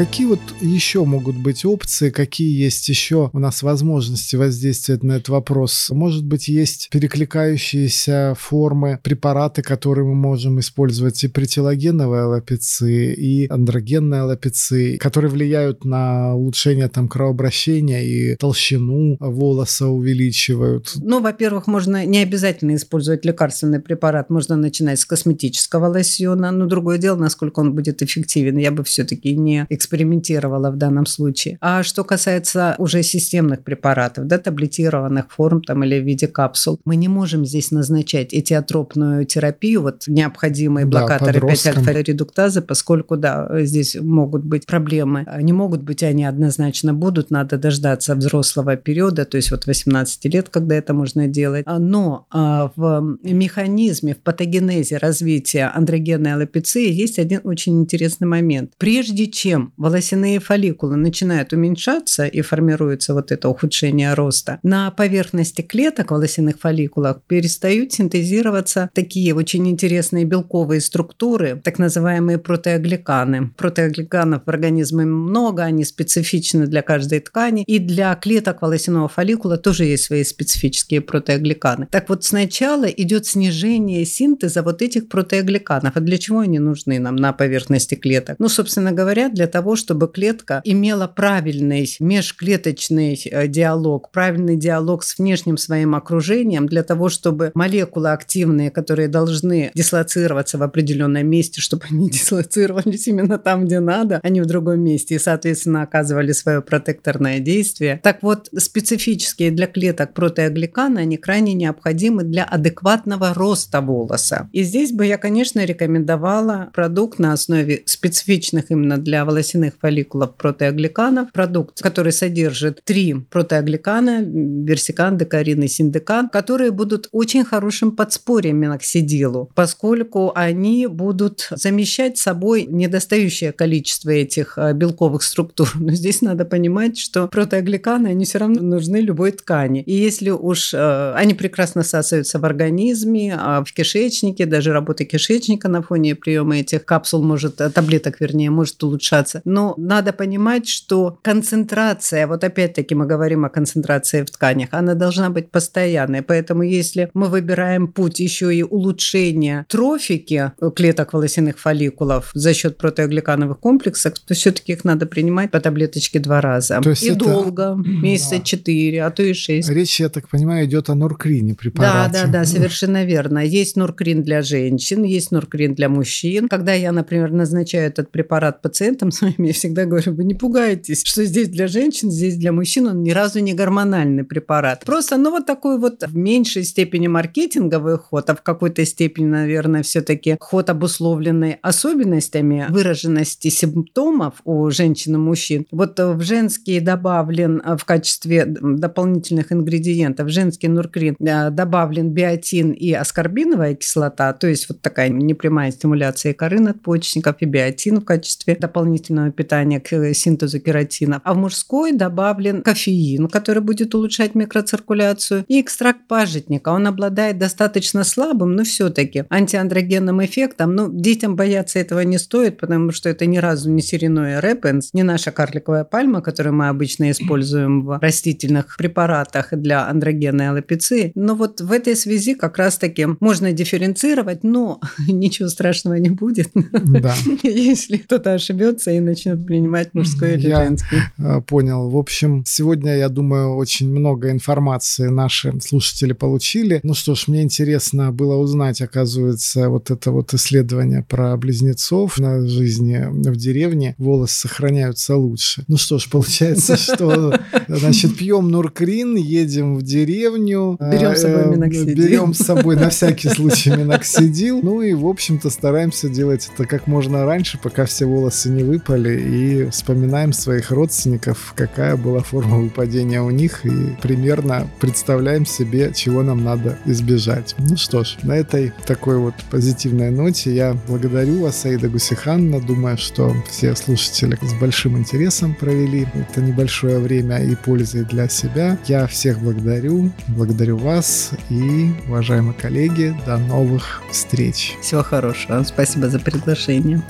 Какие 0.00 0.28
вот 0.28 0.40
еще 0.62 1.04
могут 1.04 1.36
быть 1.36 1.66
опции, 1.66 2.08
какие 2.08 2.58
есть 2.58 2.88
еще 2.88 3.28
у 3.34 3.38
нас 3.38 3.62
возможности 3.62 4.34
воздействовать 4.34 5.02
на 5.02 5.12
этот 5.18 5.28
вопрос? 5.28 5.90
Может 5.90 6.24
быть, 6.24 6.48
есть 6.48 6.88
перекликающиеся 6.90 8.34
формы, 8.38 8.98
препараты, 9.02 9.60
которые 9.60 10.06
мы 10.06 10.14
можем 10.14 10.58
использовать 10.58 11.22
и 11.22 11.28
при 11.28 11.44
телогеновой 11.44 12.42
и 12.90 13.46
андрогенной 13.50 14.22
аллопеции, 14.22 14.96
которые 14.96 15.30
влияют 15.30 15.84
на 15.84 16.34
улучшение 16.34 16.88
там 16.88 17.06
кровообращения 17.06 18.02
и 18.02 18.36
толщину 18.36 19.18
волоса 19.20 19.88
увеличивают? 19.88 20.92
Ну, 20.96 21.20
во-первых, 21.20 21.66
можно 21.66 22.06
не 22.06 22.22
обязательно 22.22 22.74
использовать 22.74 23.26
лекарственный 23.26 23.80
препарат, 23.80 24.30
можно 24.30 24.56
начинать 24.56 24.98
с 24.98 25.04
косметического 25.04 25.88
лосьона, 25.88 26.52
но 26.52 26.64
другое 26.64 26.96
дело, 26.96 27.16
насколько 27.16 27.60
он 27.60 27.74
будет 27.74 28.00
эффективен. 28.00 28.56
Я 28.56 28.70
бы 28.70 28.82
все-таки 28.82 29.36
не 29.36 29.66
экспериментировала 29.68 29.89
экспериментировала 29.90 30.70
в 30.70 30.76
данном 30.76 31.06
случае. 31.06 31.58
А 31.60 31.82
что 31.82 32.04
касается 32.04 32.74
уже 32.78 33.02
системных 33.02 33.64
препаратов, 33.64 34.26
да, 34.26 34.38
таблетированных 34.38 35.30
форм 35.30 35.62
там, 35.62 35.84
или 35.84 36.00
в 36.00 36.04
виде 36.04 36.26
капсул, 36.28 36.78
мы 36.84 36.96
не 36.96 37.08
можем 37.08 37.44
здесь 37.44 37.70
назначать 37.72 38.32
этиотропную 38.32 39.24
терапию, 39.24 39.82
вот 39.82 40.04
необходимые 40.06 40.86
блокаторы 40.86 41.40
да, 41.40 41.46
5-альфа-редуктазы, 41.46 42.62
поскольку, 42.62 43.16
да, 43.16 43.48
здесь 43.64 43.96
могут 44.00 44.44
быть 44.44 44.66
проблемы. 44.66 45.26
Не 45.40 45.52
могут 45.52 45.82
быть, 45.82 46.02
они 46.02 46.24
однозначно 46.24 46.94
будут, 46.94 47.30
надо 47.30 47.58
дождаться 47.58 48.14
взрослого 48.14 48.76
периода, 48.76 49.24
то 49.24 49.36
есть 49.36 49.50
вот 49.50 49.66
18 49.66 50.24
лет, 50.26 50.48
когда 50.48 50.76
это 50.76 50.94
можно 50.94 51.26
делать. 51.26 51.66
Но 51.66 52.26
а, 52.30 52.70
в 52.76 53.18
механизме, 53.22 54.14
в 54.14 54.18
патогенезе 54.18 54.98
развития 54.98 55.70
андрогенной 55.74 56.34
аллопеции 56.34 56.90
есть 56.90 57.18
один 57.18 57.40
очень 57.44 57.80
интересный 57.80 58.28
момент. 58.28 58.72
Прежде 58.78 59.26
чем 59.26 59.72
волосяные 59.80 60.38
фолликулы 60.40 60.96
начинают 60.96 61.52
уменьшаться 61.52 62.26
и 62.26 62.42
формируется 62.42 63.14
вот 63.14 63.32
это 63.32 63.48
ухудшение 63.48 64.14
роста, 64.14 64.60
на 64.62 64.90
поверхности 64.90 65.62
клеток 65.62 66.10
волосяных 66.10 66.60
фолликулах 66.60 67.22
перестают 67.26 67.92
синтезироваться 67.92 68.90
такие 68.94 69.34
очень 69.34 69.66
интересные 69.68 70.24
белковые 70.26 70.82
структуры, 70.82 71.60
так 71.64 71.78
называемые 71.78 72.38
протеогликаны. 72.38 73.52
Протеогликанов 73.56 74.42
в 74.44 74.48
организме 74.50 75.06
много, 75.06 75.62
они 75.62 75.84
специфичны 75.84 76.66
для 76.66 76.82
каждой 76.82 77.20
ткани, 77.20 77.64
и 77.66 77.78
для 77.78 78.14
клеток 78.16 78.60
волосяного 78.60 79.08
фолликула 79.08 79.56
тоже 79.56 79.84
есть 79.84 80.04
свои 80.04 80.24
специфические 80.24 81.00
протеогликаны. 81.00 81.88
Так 81.90 82.10
вот, 82.10 82.24
сначала 82.24 82.84
идет 82.84 83.26
снижение 83.26 84.04
синтеза 84.04 84.62
вот 84.62 84.82
этих 84.82 85.08
протеогликанов. 85.08 85.96
А 85.96 86.00
для 86.00 86.18
чего 86.18 86.40
они 86.40 86.58
нужны 86.58 86.98
нам 86.98 87.16
на 87.16 87.32
поверхности 87.32 87.94
клеток? 87.94 88.36
Ну, 88.38 88.48
собственно 88.48 88.92
говоря, 88.92 89.30
для 89.30 89.46
того, 89.46 89.69
чтобы 89.76 90.08
клетка 90.08 90.60
имела 90.64 91.06
правильный 91.06 91.80
межклеточный 92.00 93.14
э, 93.14 93.46
диалог, 93.48 94.10
правильный 94.10 94.56
диалог 94.56 95.02
с 95.02 95.18
внешним 95.18 95.56
своим 95.56 95.94
окружением, 95.94 96.66
для 96.66 96.82
того, 96.82 97.08
чтобы 97.08 97.52
молекулы 97.54 98.10
активные, 98.10 98.70
которые 98.70 99.08
должны 99.08 99.70
дислоцироваться 99.74 100.58
в 100.58 100.62
определенном 100.62 101.26
месте, 101.26 101.60
чтобы 101.60 101.84
они 101.90 102.10
дислоцировались 102.10 103.06
именно 103.06 103.38
там, 103.38 103.64
где 103.66 103.80
надо, 103.80 104.20
а 104.22 104.28
не 104.28 104.40
в 104.40 104.46
другом 104.46 104.80
месте, 104.80 105.14
и, 105.14 105.18
соответственно, 105.18 105.82
оказывали 105.82 106.32
свое 106.32 106.60
протекторное 106.62 107.40
действие. 107.40 108.00
Так 108.02 108.22
вот, 108.22 108.48
специфические 108.56 109.50
для 109.50 109.66
клеток 109.66 110.14
протеогликаны, 110.14 111.00
они 111.00 111.16
крайне 111.16 111.54
необходимы 111.54 112.22
для 112.24 112.44
адекватного 112.44 113.34
роста 113.34 113.80
волоса. 113.80 114.48
И 114.52 114.62
здесь 114.62 114.92
бы 114.92 115.06
я, 115.06 115.18
конечно, 115.18 115.64
рекомендовала 115.64 116.70
продукт 116.74 117.18
на 117.18 117.32
основе 117.32 117.82
специфичных 117.86 118.70
именно 118.70 118.98
для 118.98 119.24
волосяных 119.24 119.59
фолликулов 119.68 120.36
протеогликанов, 120.36 121.32
продукт, 121.32 121.82
который 121.82 122.12
содержит 122.12 122.80
три 122.84 123.14
протеогликана, 123.14 124.22
версикан, 124.22 125.18
декарин 125.18 125.62
и 125.62 125.68
синдекан, 125.68 126.28
которые 126.28 126.70
будут 126.70 127.08
очень 127.12 127.44
хорошим 127.44 127.92
подспорьем 127.92 128.56
миноксидилу, 128.56 129.50
поскольку 129.54 130.32
они 130.34 130.86
будут 130.86 131.48
замещать 131.50 132.16
собой 132.16 132.66
недостающее 132.68 133.52
количество 133.52 134.10
этих 134.10 134.56
э, 134.56 134.72
белковых 134.72 135.22
структур. 135.22 135.70
Но 135.74 135.92
здесь 135.92 136.22
надо 136.22 136.44
понимать, 136.44 136.98
что 136.98 137.28
протеогликаны, 137.28 138.08
они 138.08 138.24
все 138.24 138.38
равно 138.38 138.62
нужны 138.62 138.98
любой 138.98 139.32
ткани. 139.32 139.82
И 139.82 139.92
если 139.92 140.30
уж 140.30 140.72
э, 140.74 141.12
они 141.14 141.34
прекрасно 141.34 141.82
всасываются 141.82 142.38
в 142.38 142.44
организме, 142.44 143.36
а 143.38 143.64
в 143.64 143.72
кишечнике, 143.72 144.46
даже 144.46 144.72
работа 144.72 145.04
кишечника 145.04 145.68
на 145.68 145.82
фоне 145.82 146.14
приема 146.14 146.58
этих 146.58 146.84
капсул 146.84 147.22
может, 147.22 147.60
э, 147.60 147.70
таблеток 147.70 148.20
вернее, 148.20 148.50
может 148.50 148.82
улучшаться. 148.82 149.39
Но 149.44 149.74
надо 149.76 150.12
понимать, 150.12 150.68
что 150.68 151.18
концентрация, 151.22 152.26
вот 152.26 152.44
опять-таки 152.44 152.94
мы 152.94 153.06
говорим 153.06 153.44
о 153.44 153.48
концентрации 153.48 154.22
в 154.22 154.30
тканях, 154.30 154.68
она 154.72 154.94
должна 154.94 155.30
быть 155.30 155.50
постоянной. 155.50 156.22
Поэтому 156.22 156.62
если 156.62 157.10
мы 157.14 157.28
выбираем 157.28 157.88
путь 157.88 158.20
еще 158.20 158.54
и 158.54 158.62
улучшения 158.62 159.66
трофики 159.68 160.52
клеток 160.74 161.12
волосяных 161.12 161.58
фолликулов 161.58 162.30
за 162.34 162.54
счет 162.54 162.78
протеогликановых 162.78 163.58
комплексов, 163.58 164.14
то 164.18 164.34
все-таки 164.34 164.72
их 164.72 164.84
надо 164.84 165.06
принимать 165.06 165.50
по 165.50 165.60
таблеточке 165.60 166.18
два 166.18 166.40
раза. 166.40 166.80
То 166.82 166.90
есть 166.90 167.02
и 167.02 167.10
это... 167.10 167.18
долго, 167.18 167.74
месяца 167.84 168.36
да. 168.36 168.42
4, 168.42 169.02
а 169.02 169.10
то 169.10 169.22
и 169.22 169.32
6. 169.32 169.68
Речь, 169.68 170.00
я 170.00 170.08
так 170.08 170.28
понимаю, 170.28 170.66
идет 170.66 170.88
о 170.90 170.94
нуркрине 170.94 171.54
препарате. 171.54 172.12
Да, 172.12 172.26
да, 172.26 172.32
да, 172.32 172.44
совершенно 172.44 173.04
верно. 173.04 173.38
Есть 173.38 173.76
нуркрин 173.76 174.22
для 174.22 174.42
женщин, 174.42 175.02
есть 175.02 175.30
нуркрин 175.30 175.74
для 175.74 175.88
мужчин. 175.88 176.48
Когда 176.48 176.72
я, 176.72 176.92
например, 176.92 177.32
назначаю 177.32 177.86
этот 177.86 178.10
препарат 178.10 178.62
пациентам 178.62 179.10
своим, 179.30 179.46
я 179.46 179.52
всегда 179.52 179.84
говорю, 179.84 180.14
вы 180.14 180.24
не 180.24 180.34
пугайтесь, 180.34 181.02
что 181.04 181.24
здесь 181.24 181.48
для 181.48 181.66
женщин, 181.66 182.10
здесь 182.10 182.36
для 182.36 182.52
мужчин, 182.52 182.86
он 182.86 183.02
ни 183.02 183.10
разу 183.10 183.40
не 183.40 183.54
гормональный 183.54 184.24
препарат. 184.24 184.84
Просто, 184.84 185.16
ну, 185.16 185.30
вот 185.30 185.46
такой 185.46 185.78
вот 185.78 186.02
в 186.06 186.16
меньшей 186.16 186.64
степени 186.64 187.06
маркетинговый 187.06 187.98
ход, 187.98 188.30
а 188.30 188.34
в 188.34 188.42
какой-то 188.42 188.84
степени, 188.84 189.26
наверное, 189.26 189.82
все-таки 189.82 190.36
ход 190.40 190.70
обусловленный 190.70 191.58
особенностями 191.62 192.66
выраженности 192.68 193.48
симптомов 193.48 194.34
у 194.44 194.70
женщин 194.70 195.14
и 195.14 195.18
мужчин. 195.18 195.66
Вот 195.70 195.98
в 195.98 196.20
женский 196.22 196.80
добавлен 196.80 197.62
в 197.78 197.84
качестве 197.84 198.44
дополнительных 198.46 199.52
ингредиентов 199.52 200.28
женский 200.30 200.68
нуркрин 200.68 201.16
э, 201.20 201.50
добавлен 201.50 202.10
биотин 202.10 202.72
и 202.72 202.92
аскорбиновая 202.92 203.74
кислота, 203.74 204.32
то 204.32 204.46
есть 204.46 204.68
вот 204.68 204.80
такая 204.80 205.08
непрямая 205.08 205.70
стимуляция 205.70 206.34
коры 206.34 206.60
надпочечников 206.60 207.36
и 207.40 207.44
биотин 207.44 208.00
в 208.00 208.04
качестве 208.04 208.56
дополнительного 208.56 209.19
питания 209.30 209.80
к 209.80 210.14
синтезу 210.14 210.60
кератина. 210.60 211.20
А 211.24 211.34
в 211.34 211.36
мужской 211.36 211.92
добавлен 211.92 212.62
кофеин, 212.62 213.28
который 213.28 213.62
будет 213.62 213.94
улучшать 213.94 214.34
микроциркуляцию, 214.34 215.44
и 215.48 215.60
экстракт 215.60 216.06
пажитника. 216.08 216.70
Он 216.70 216.86
обладает 216.86 217.38
достаточно 217.38 218.04
слабым, 218.04 218.54
но 218.54 218.64
все-таки 218.64 219.24
антиандрогенным 219.28 220.24
эффектом. 220.24 220.74
Ну, 220.74 220.88
детям 220.92 221.36
бояться 221.36 221.78
этого 221.78 222.00
не 222.00 222.18
стоит, 222.18 222.58
потому 222.58 222.92
что 222.92 223.08
это 223.08 223.26
ни 223.26 223.38
разу 223.38 223.70
не 223.70 223.82
сериной 223.82 224.40
репенс, 224.40 224.90
не 224.92 225.02
наша 225.02 225.30
карликовая 225.32 225.84
пальма, 225.84 226.22
которую 226.22 226.54
мы 226.54 226.68
обычно 226.68 227.10
используем 227.10 227.84
в 227.84 227.98
растительных 228.00 228.76
препаратах 228.76 229.48
для 229.52 229.88
андрогенной 229.88 230.50
аллопеции. 230.50 231.12
Но 231.14 231.34
вот 231.34 231.60
в 231.60 231.72
этой 231.72 231.96
связи 231.96 232.34
как 232.34 232.58
раз-таки 232.58 233.06
можно 233.20 233.52
дифференцировать, 233.52 234.44
но 234.44 234.80
ничего 235.08 235.48
страшного 235.48 235.94
не 235.94 236.10
будет, 236.10 236.50
да. 236.54 237.14
если 237.42 237.96
кто-то 237.96 238.34
ошибется 238.34 238.90
и 238.90 239.00
начнет 239.10 239.44
принимать 239.44 239.94
мужской 239.94 240.34
или 240.34 240.48
я 240.48 240.64
женский. 240.64 240.98
Э, 241.18 241.40
понял. 241.40 241.90
В 241.90 241.96
общем, 241.96 242.44
сегодня, 242.46 242.96
я 242.96 243.08
думаю, 243.08 243.56
очень 243.56 243.90
много 243.90 244.30
информации 244.30 245.08
наши 245.08 245.52
слушатели 245.60 246.12
получили. 246.12 246.80
Ну 246.82 246.94
что 246.94 247.14
ж, 247.14 247.24
мне 247.28 247.42
интересно 247.42 248.12
было 248.12 248.36
узнать, 248.36 248.80
оказывается, 248.80 249.68
вот 249.68 249.90
это 249.90 250.10
вот 250.10 250.34
исследование 250.34 251.04
про 251.08 251.36
близнецов 251.36 252.18
на 252.18 252.46
жизни 252.46 253.06
в 253.10 253.36
деревне. 253.36 253.94
Волосы 253.98 254.40
сохраняются 254.40 255.16
лучше. 255.16 255.64
Ну 255.68 255.76
что 255.76 255.98
ж, 255.98 256.08
получается, 256.08 256.76
что, 256.76 257.34
значит, 257.68 258.16
пьем 258.16 258.48
нуркрин, 258.48 259.16
едем 259.16 259.76
в 259.76 259.82
деревню. 259.82 260.76
Берем 260.80 261.16
с 261.16 261.22
собой 261.22 261.42
э, 261.42 261.50
миноксидил. 261.50 261.94
Берем 261.96 262.34
с 262.34 262.38
собой 262.38 262.76
на 262.76 262.90
всякий 262.90 263.28
случай 263.34 263.70
миноксидил. 263.70 264.60
Ну 264.62 264.82
и, 264.82 264.94
в 264.94 265.06
общем-то, 265.06 265.50
стараемся 265.50 266.08
делать 266.08 266.48
это 266.52 266.66
как 266.66 266.86
можно 266.86 267.24
раньше, 267.24 267.58
пока 267.62 267.86
все 267.86 268.06
волосы 268.06 268.50
не 268.50 268.62
выпали, 268.62 268.99
и 269.08 269.70
вспоминаем 269.70 270.32
своих 270.32 270.70
родственников, 270.70 271.52
какая 271.56 271.96
была 271.96 272.20
форма 272.20 272.58
выпадения 272.58 273.22
у 273.22 273.30
них, 273.30 273.64
и 273.64 273.96
примерно 274.02 274.68
представляем 274.80 275.46
себе, 275.46 275.92
чего 275.94 276.22
нам 276.22 276.44
надо 276.44 276.78
избежать. 276.84 277.54
Ну 277.58 277.76
что 277.76 278.04
ж, 278.04 278.16
на 278.22 278.36
этой 278.36 278.72
такой 278.86 279.18
вот 279.18 279.34
позитивной 279.50 280.10
ноте 280.10 280.54
я 280.54 280.76
благодарю 280.88 281.42
вас, 281.42 281.64
Аида 281.64 281.88
Гусиханна. 281.88 282.60
Думаю, 282.60 282.98
что 282.98 283.34
все 283.48 283.74
слушатели 283.74 284.38
с 284.42 284.54
большим 284.54 284.98
интересом 284.98 285.54
провели 285.54 286.06
это 286.14 286.40
небольшое 286.40 286.98
время 286.98 287.38
и 287.38 287.54
пользой 287.54 288.04
для 288.04 288.28
себя. 288.28 288.78
Я 288.86 289.06
всех 289.06 289.40
благодарю, 289.40 290.10
благодарю 290.28 290.76
вас 290.76 291.30
и, 291.48 291.92
уважаемые 292.06 292.54
коллеги, 292.54 293.14
до 293.26 293.38
новых 293.38 294.02
встреч. 294.10 294.74
Всего 294.82 295.02
хорошего. 295.02 295.62
Спасибо 295.62 296.08
за 296.08 296.18
приглашение. 296.18 297.02